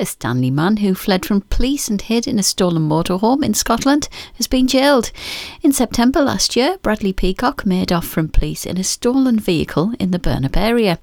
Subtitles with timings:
[0.00, 4.08] A Stanley man who fled from police and hid in a stolen motorhome in Scotland
[4.36, 5.12] has been jailed.
[5.60, 10.10] In September last year, Bradley Peacock made off from police in a stolen vehicle in
[10.10, 10.98] the Burnup area.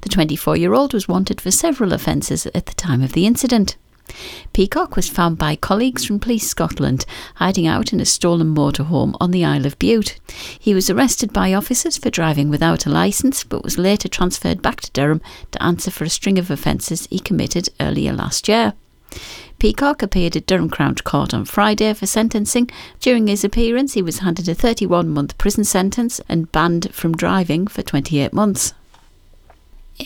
[0.00, 3.76] The 24 year old was wanted for several offences at the time of the incident.
[4.52, 7.06] Peacock was found by colleagues from Police Scotland
[7.36, 10.18] hiding out in a stolen motorhome on the Isle of Bute.
[10.58, 14.80] He was arrested by officers for driving without a licence but was later transferred back
[14.82, 15.20] to Durham
[15.52, 18.74] to answer for a string of offences he committed earlier last year.
[19.58, 22.70] Peacock appeared at Durham Crown Court on Friday for sentencing.
[23.00, 27.66] During his appearance, he was handed a 31 month prison sentence and banned from driving
[27.66, 28.72] for 28 months.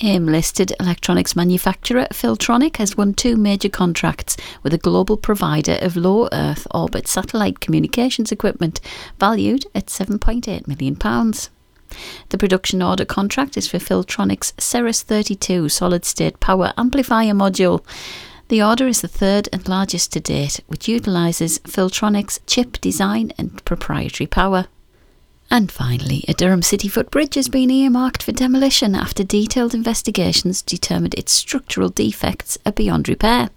[0.03, 5.97] AIM listed electronics manufacturer Filtronic has won two major contracts with a global provider of
[5.97, 8.81] low Earth orbit satellite communications equipment
[9.21, 10.97] valued at £7.8 million.
[12.31, 17.85] The production order contract is for Filtronic's Cerus 32 solid state power amplifier module.
[18.49, 23.65] The order is the third and largest to date, which utilises Filtronic's chip design and
[23.65, 24.67] proprietary power.
[25.51, 31.15] And finally, a Durham City footbridge has been earmarked for demolition after detailed investigations determined
[31.15, 33.51] its structural defects are beyond repair.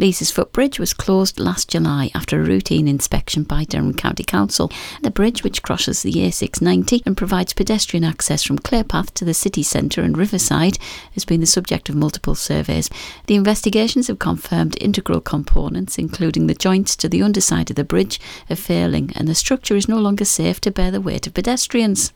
[0.00, 4.72] Leazes footbridge was closed last July after a routine inspection by Durham County Council.
[5.02, 9.62] The bridge, which crosses the A690 and provides pedestrian access from Claypath to the city
[9.62, 10.78] centre and Riverside,
[11.12, 12.88] has been the subject of multiple surveys.
[13.26, 18.18] The investigations have confirmed integral components, including the joints to the underside of the bridge,
[18.48, 22.10] are failing, and the structure is no longer safe to bear the weight of pedestrians.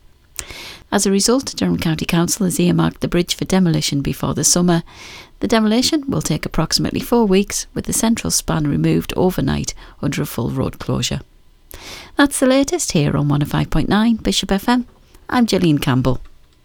[0.91, 4.83] As a result, Durham County Council has earmarked the bridge for demolition before the summer.
[5.45, 10.25] The demolition will take approximately four weeks, with the central span removed overnight under a
[10.25, 11.21] full road closure.
[12.15, 14.85] That's the latest here on 105.9 Bishop FM.
[15.29, 16.19] I'm Gillian Campbell.